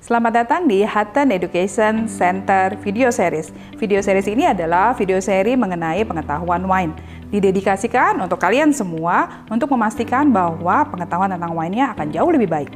Selamat 0.00 0.32
datang 0.32 0.64
di 0.64 0.80
Hutton 0.80 1.28
Education 1.28 2.08
Center 2.08 2.72
Video 2.80 3.12
Series. 3.12 3.52
Video 3.76 4.00
series 4.00 4.32
ini 4.32 4.48
adalah 4.48 4.96
video 4.96 5.20
seri 5.20 5.52
mengenai 5.60 6.08
pengetahuan 6.08 6.64
wine. 6.64 6.96
Didedikasikan 7.28 8.16
untuk 8.16 8.40
kalian 8.40 8.72
semua 8.72 9.44
untuk 9.52 9.68
memastikan 9.76 10.32
bahwa 10.32 10.88
pengetahuan 10.88 11.36
tentang 11.36 11.52
wine-nya 11.52 11.92
akan 11.92 12.16
jauh 12.16 12.32
lebih 12.32 12.48
baik. 12.48 12.72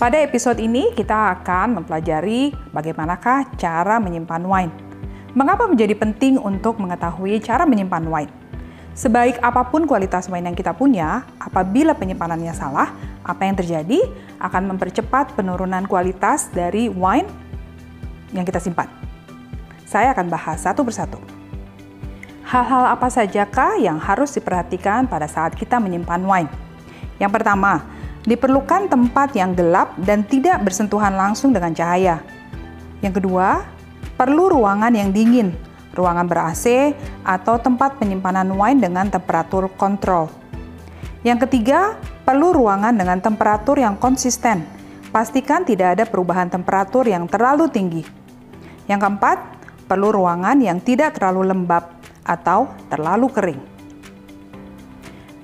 Pada 0.00 0.16
episode 0.24 0.64
ini 0.64 0.96
kita 0.96 1.36
akan 1.36 1.84
mempelajari 1.84 2.56
bagaimanakah 2.72 3.52
cara 3.60 4.00
menyimpan 4.00 4.44
wine. 4.48 4.85
Mengapa 5.36 5.68
menjadi 5.68 5.92
penting 5.92 6.40
untuk 6.40 6.80
mengetahui 6.80 7.44
cara 7.44 7.68
menyimpan 7.68 8.08
wine? 8.08 8.32
Sebaik 8.96 9.36
apa 9.44 9.68
pun 9.68 9.84
kualitas 9.84 10.32
wine 10.32 10.48
yang 10.48 10.56
kita 10.56 10.72
punya, 10.72 11.28
apabila 11.36 11.92
penyimpanannya 11.92 12.56
salah, 12.56 12.96
apa 13.20 13.44
yang 13.44 13.52
terjadi 13.52 14.00
akan 14.40 14.72
mempercepat 14.72 15.36
penurunan 15.36 15.84
kualitas 15.84 16.48
dari 16.48 16.88
wine 16.88 17.28
yang 18.32 18.48
kita 18.48 18.56
simpan. 18.56 18.88
Saya 19.84 20.16
akan 20.16 20.32
bahas 20.32 20.64
satu 20.64 20.80
persatu. 20.80 21.20
Hal-hal 22.48 22.96
apa 22.96 23.12
sajakah 23.12 23.76
yang 23.76 24.00
harus 24.00 24.32
diperhatikan 24.32 25.04
pada 25.04 25.28
saat 25.28 25.52
kita 25.52 25.76
menyimpan 25.76 26.24
wine? 26.24 26.50
Yang 27.20 27.36
pertama, 27.36 27.84
diperlukan 28.24 28.88
tempat 28.88 29.36
yang 29.36 29.52
gelap 29.52 29.92
dan 30.00 30.24
tidak 30.24 30.64
bersentuhan 30.64 31.12
langsung 31.12 31.52
dengan 31.52 31.76
cahaya. 31.76 32.24
Yang 33.04 33.20
kedua, 33.20 33.75
perlu 34.16 34.48
ruangan 34.50 34.92
yang 34.96 35.12
dingin, 35.12 35.52
ruangan 35.92 36.26
ber-AC, 36.28 36.96
atau 37.22 37.60
tempat 37.60 38.00
penyimpanan 38.00 38.48
wine 38.52 38.80
dengan 38.80 39.08
temperatur 39.12 39.68
kontrol. 39.76 40.32
Yang 41.22 41.48
ketiga, 41.48 41.96
perlu 42.24 42.56
ruangan 42.56 42.96
dengan 42.96 43.20
temperatur 43.20 43.76
yang 43.76 43.96
konsisten. 44.00 44.64
Pastikan 45.12 45.64
tidak 45.64 45.96
ada 45.96 46.04
perubahan 46.04 46.48
temperatur 46.52 47.08
yang 47.08 47.24
terlalu 47.30 47.68
tinggi. 47.72 48.02
Yang 48.88 49.00
keempat, 49.06 49.38
perlu 49.86 50.12
ruangan 50.12 50.58
yang 50.60 50.82
tidak 50.82 51.16
terlalu 51.16 51.50
lembab 51.50 51.88
atau 52.26 52.70
terlalu 52.90 53.26
kering. 53.30 53.62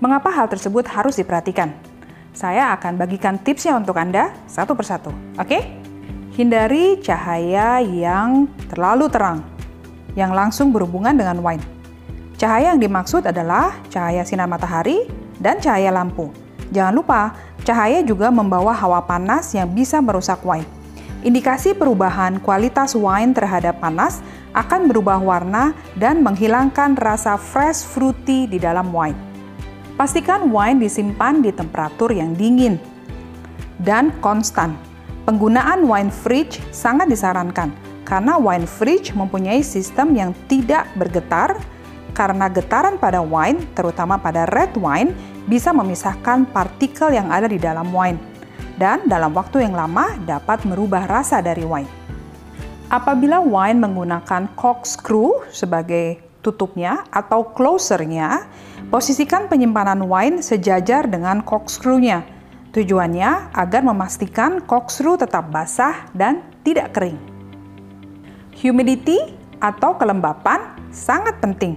Mengapa 0.03 0.35
hal 0.35 0.51
tersebut 0.51 0.87
harus 0.91 1.15
diperhatikan? 1.19 1.71
Saya 2.35 2.75
akan 2.75 2.99
bagikan 2.99 3.39
tipsnya 3.39 3.79
untuk 3.79 3.95
Anda 3.95 4.35
satu 4.51 4.75
persatu. 4.75 5.15
Oke? 5.39 5.82
Hindari 6.33 6.97
cahaya 7.05 7.85
yang 7.85 8.49
terlalu 8.73 9.05
terang, 9.13 9.45
yang 10.17 10.33
langsung 10.33 10.73
berhubungan 10.73 11.13
dengan 11.13 11.45
wine. 11.45 11.61
Cahaya 12.41 12.73
yang 12.73 12.81
dimaksud 12.81 13.29
adalah 13.29 13.77
cahaya 13.93 14.25
sinar 14.25 14.49
matahari 14.49 15.05
dan 15.37 15.61
cahaya 15.61 15.93
lampu. 15.93 16.33
Jangan 16.73 16.97
lupa, 16.97 17.37
cahaya 17.69 18.01
juga 18.01 18.33
membawa 18.33 18.73
hawa 18.73 19.05
panas 19.05 19.53
yang 19.53 19.69
bisa 19.77 20.01
merusak 20.01 20.41
wine. 20.41 20.65
Indikasi 21.21 21.77
perubahan 21.77 22.41
kualitas 22.41 22.97
wine 22.97 23.37
terhadap 23.37 23.77
panas 23.85 24.25
akan 24.57 24.89
berubah 24.89 25.21
warna 25.21 25.77
dan 26.01 26.25
menghilangkan 26.25 26.97
rasa 26.97 27.37
fresh 27.37 27.85
fruity 27.85 28.49
di 28.49 28.57
dalam 28.57 28.89
wine. 28.89 29.21
Pastikan 30.01 30.49
wine 30.49 30.81
disimpan 30.81 31.45
di 31.45 31.53
temperatur 31.53 32.09
yang 32.09 32.33
dingin 32.33 32.81
dan 33.85 34.17
konstan. 34.25 34.92
Penggunaan 35.23 35.87
wine 35.87 36.11
fridge 36.11 36.59
sangat 36.75 37.07
disarankan 37.07 37.71
karena 38.03 38.35
wine 38.39 38.67
fridge 38.67 39.15
mempunyai 39.15 39.63
sistem 39.63 40.19
yang 40.19 40.35
tidak 40.51 40.91
bergetar 40.99 41.55
karena 42.13 42.51
getaran 42.53 43.01
pada 43.01 43.25
wine, 43.25 43.63
terutama 43.73 44.21
pada 44.21 44.45
red 44.53 44.75
wine, 44.77 45.15
bisa 45.49 45.73
memisahkan 45.73 46.45
partikel 46.51 47.15
yang 47.15 47.33
ada 47.33 47.49
di 47.49 47.57
dalam 47.57 47.89
wine 47.95 48.21
dan 48.77 49.07
dalam 49.09 49.33
waktu 49.33 49.65
yang 49.65 49.73
lama 49.73 50.13
dapat 50.29 50.63
merubah 50.69 51.09
rasa 51.09 51.41
dari 51.41 51.65
wine. 51.65 51.89
Apabila 52.93 53.41
wine 53.41 53.81
menggunakan 53.81 54.53
corkscrew 54.59 55.49
sebagai 55.49 56.21
tutupnya 56.45 57.07
atau 57.09 57.49
closernya, 57.55 58.45
Posisikan 58.93 59.49
penyimpanan 59.49 60.05
wine 60.05 60.45
sejajar 60.45 61.09
dengan 61.09 61.41
corkscrew-nya. 61.41 62.29
Tujuannya 62.73 63.53
agar 63.53 63.85
memastikan 63.85 64.65
corkscrew 64.65 65.21
tetap 65.21 65.53
basah 65.53 66.09
dan 66.17 66.41
tidak 66.65 66.97
kering. 66.97 67.21
Humidity 68.65 69.37
atau 69.61 69.93
kelembapan 70.01 70.73
sangat 70.89 71.37
penting. 71.45 71.77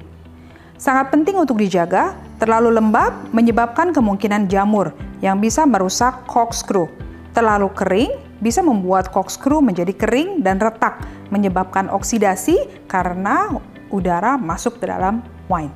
Sangat 0.80 1.12
penting 1.12 1.36
untuk 1.36 1.60
dijaga, 1.60 2.16
terlalu 2.40 2.80
lembab 2.80 3.12
menyebabkan 3.36 3.92
kemungkinan 3.92 4.48
jamur 4.48 4.96
yang 5.20 5.44
bisa 5.44 5.68
merusak 5.68 6.24
corkscrew. 6.32 6.88
Terlalu 7.36 7.68
kering 7.76 8.12
bisa 8.40 8.64
membuat 8.64 9.12
corkscrew 9.12 9.60
menjadi 9.60 9.92
kering 9.92 10.48
dan 10.48 10.64
retak, 10.64 11.04
menyebabkan 11.28 11.92
oksidasi 11.92 12.88
karena 12.88 13.52
udara 13.92 14.40
masuk 14.40 14.80
ke 14.80 14.88
dalam 14.88 15.20
wine. 15.52 15.76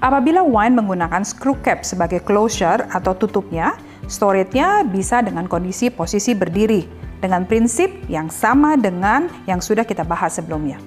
Apabila 0.00 0.40
wine 0.40 0.78
menggunakan 0.78 1.20
screw 1.20 1.58
cap 1.60 1.82
sebagai 1.82 2.22
closure 2.22 2.86
atau 2.94 3.12
tutupnya, 3.12 3.74
storage-nya 4.08 4.88
bisa 4.88 5.20
dengan 5.20 5.44
kondisi 5.44 5.92
posisi 5.92 6.32
berdiri 6.32 6.88
dengan 7.20 7.44
prinsip 7.44 7.92
yang 8.08 8.32
sama 8.32 8.74
dengan 8.74 9.28
yang 9.44 9.60
sudah 9.60 9.84
kita 9.84 10.02
bahas 10.02 10.40
sebelumnya. 10.40 10.80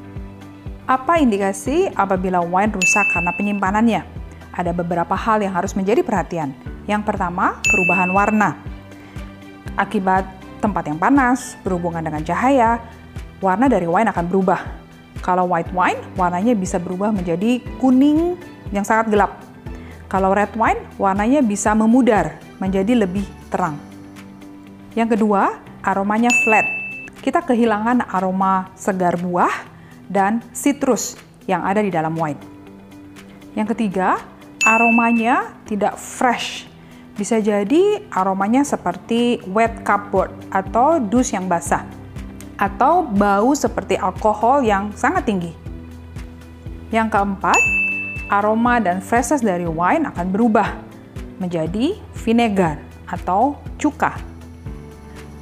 Apa 0.90 1.22
indikasi 1.22 1.88
apabila 1.94 2.42
wine 2.44 2.74
rusak 2.74 3.06
karena 3.14 3.32
penyimpanannya? 3.38 4.02
Ada 4.52 4.76
beberapa 4.76 5.16
hal 5.16 5.40
yang 5.40 5.56
harus 5.56 5.72
menjadi 5.78 6.04
perhatian. 6.04 6.52
Yang 6.90 7.08
pertama, 7.08 7.56
perubahan 7.64 8.12
warna. 8.12 8.60
Akibat 9.80 10.28
tempat 10.60 10.84
yang 10.92 11.00
panas, 11.00 11.56
berhubungan 11.64 12.04
dengan 12.04 12.20
cahaya, 12.28 12.84
warna 13.40 13.72
dari 13.72 13.88
wine 13.88 14.12
akan 14.12 14.26
berubah. 14.28 14.60
Kalau 15.24 15.48
white 15.48 15.72
wine, 15.72 16.02
warnanya 16.20 16.58
bisa 16.58 16.82
berubah 16.82 17.14
menjadi 17.14 17.64
kuning 17.80 18.36
yang 18.76 18.84
sangat 18.84 19.14
gelap. 19.14 19.40
Kalau 20.12 20.36
red 20.36 20.52
wine, 20.60 20.82
warnanya 21.00 21.40
bisa 21.40 21.72
memudar 21.72 22.36
menjadi 22.62 22.94
lebih 22.94 23.26
terang. 23.50 23.74
Yang 24.94 25.18
kedua, 25.18 25.58
aromanya 25.82 26.30
flat. 26.46 26.70
Kita 27.26 27.42
kehilangan 27.42 28.06
aroma 28.06 28.70
segar 28.78 29.18
buah 29.18 29.52
dan 30.06 30.46
citrus 30.54 31.18
yang 31.50 31.66
ada 31.66 31.82
di 31.82 31.90
dalam 31.90 32.14
wine. 32.14 32.38
Yang 33.58 33.74
ketiga, 33.74 34.22
aromanya 34.62 35.58
tidak 35.66 35.98
fresh. 35.98 36.70
Bisa 37.18 37.42
jadi 37.42 38.06
aromanya 38.14 38.62
seperti 38.62 39.42
wet 39.50 39.82
cupboard 39.82 40.32
atau 40.54 41.02
dus 41.02 41.34
yang 41.34 41.50
basah. 41.50 41.84
Atau 42.62 43.10
bau 43.10 43.58
seperti 43.58 43.98
alkohol 43.98 44.62
yang 44.62 44.94
sangat 44.94 45.26
tinggi. 45.26 45.52
Yang 46.94 47.10
keempat, 47.18 47.58
aroma 48.30 48.78
dan 48.78 49.02
freshness 49.02 49.42
dari 49.42 49.66
wine 49.66 50.06
akan 50.06 50.28
berubah 50.30 50.91
menjadi 51.42 51.98
vinegar 52.14 52.78
atau 53.10 53.58
cuka. 53.82 54.22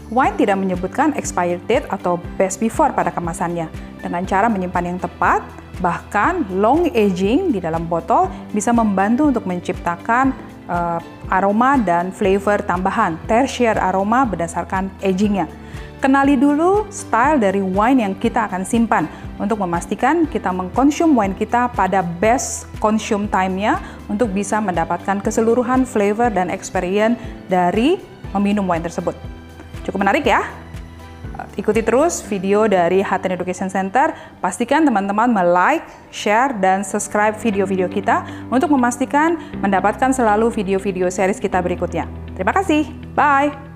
Wine 0.09 0.39
tidak 0.39 0.57
menyebutkan 0.57 1.13
expired 1.13 1.61
date 1.69 1.85
atau 1.91 2.17
best 2.39 2.57
before 2.57 2.89
pada 2.95 3.13
kemasannya. 3.13 3.69
Dengan 4.01 4.25
cara 4.25 4.49
menyimpan 4.49 4.95
yang 4.95 4.97
tepat, 4.97 5.45
bahkan 5.83 6.47
long 6.49 6.89
aging 6.95 7.53
di 7.53 7.61
dalam 7.61 7.85
botol 7.85 8.25
bisa 8.49 8.73
membantu 8.73 9.29
untuk 9.29 9.45
menciptakan 9.45 10.33
uh, 10.65 10.97
aroma 11.29 11.77
dan 11.77 12.09
flavor 12.09 12.57
tambahan, 12.65 13.21
tertiary 13.29 13.77
aroma 13.77 14.25
berdasarkan 14.25 14.89
agingnya. 15.03 15.45
Kenali 15.99 16.39
dulu 16.39 16.87
style 16.87 17.43
dari 17.43 17.59
wine 17.59 18.07
yang 18.07 18.15
kita 18.15 18.47
akan 18.47 18.63
simpan 18.63 19.03
untuk 19.35 19.59
memastikan 19.59 20.23
kita 20.31 20.47
mengkonsum 20.47 21.11
wine 21.11 21.35
kita 21.35 21.67
pada 21.75 21.99
best 21.99 22.71
consume 22.79 23.27
time-nya 23.27 23.75
untuk 24.07 24.31
bisa 24.31 24.63
mendapatkan 24.63 25.19
keseluruhan 25.19 25.83
flavor 25.83 26.31
dan 26.31 26.47
experience 26.47 27.19
dari 27.51 27.99
meminum 28.31 28.63
wine 28.63 28.79
tersebut. 28.79 29.11
Cukup 29.83 29.99
menarik 30.07 30.23
ya? 30.23 30.47
Ikuti 31.59 31.83
terus 31.83 32.23
video 32.23 32.67
dari 32.71 33.03
Hutton 33.03 33.35
Education 33.35 33.67
Center. 33.67 34.15
Pastikan 34.39 34.87
teman-teman 34.87 35.27
like, 35.51 35.83
share, 36.15 36.55
dan 36.63 36.87
subscribe 36.87 37.35
video-video 37.35 37.91
kita 37.91 38.23
untuk 38.47 38.71
memastikan 38.71 39.35
mendapatkan 39.59 40.15
selalu 40.15 40.47
video-video 40.47 41.11
series 41.11 41.43
kita 41.43 41.59
berikutnya. 41.59 42.07
Terima 42.39 42.55
kasih. 42.55 42.87
Bye. 43.11 43.68